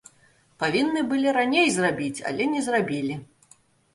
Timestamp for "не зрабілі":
2.53-3.19